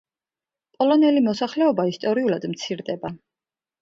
პოლონელი 0.77 1.21
მოსახლეობა 1.27 1.87
ისტორიულად 1.93 2.49
მცირდება. 2.55 3.13